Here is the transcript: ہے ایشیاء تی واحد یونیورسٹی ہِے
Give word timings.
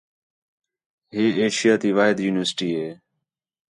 ہے 1.13 1.23
ایشیاء 1.39 1.77
تی 1.81 1.89
واحد 1.97 2.17
یونیورسٹی 2.25 2.69
ہِے 2.77 2.89